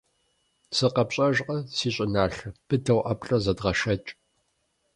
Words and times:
СыкъэпщӀэжкъэ, 0.77 1.57
си 1.75 1.89
щӀыналъэ, 1.95 2.47
быдэу 2.67 2.99
ӀэплӀэ 3.05 3.37
зэдгъэшэкӀ. 3.43 4.09